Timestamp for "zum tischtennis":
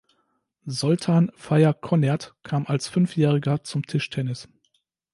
3.63-4.49